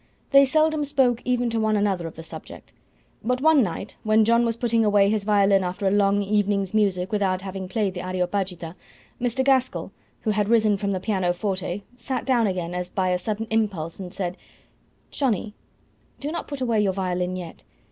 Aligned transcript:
They 0.31 0.45
seldom 0.45 0.83
spoke 0.83 1.21
even 1.25 1.51
to 1.51 1.59
one 1.59 1.77
another 1.77 2.07
of 2.07 2.15
the 2.15 2.23
subject; 2.23 2.73
but 3.23 3.39
one 3.39 3.61
night, 3.61 3.97
when 4.01 4.25
John 4.25 4.43
was 4.43 4.57
putting 4.57 4.83
away 4.83 5.11
his 5.11 5.25
violin 5.25 5.63
after 5.63 5.85
a 5.87 5.91
long 5.91 6.23
evening's 6.23 6.73
music 6.73 7.11
without 7.11 7.41
having 7.43 7.67
played 7.67 7.93
the 7.93 8.01
"Areopagita," 8.01 8.73
Mr. 9.21 9.45
Gaskell, 9.45 9.91
who 10.21 10.31
had 10.31 10.49
risen 10.49 10.75
from 10.75 10.89
the 10.91 10.99
pianoforte, 10.99 11.83
sat 11.95 12.25
down 12.25 12.47
again 12.47 12.73
as 12.73 12.89
by 12.89 13.09
a 13.09 13.19
sudden 13.19 13.45
impulse 13.51 13.99
and 13.99 14.11
said 14.11 14.37
"Johnnie, 15.11 15.53
do 16.19 16.31
not 16.31 16.47
put 16.47 16.61
away 16.61 16.81
your 16.81 16.93
violin 16.93 17.35
yet. 17.35 17.63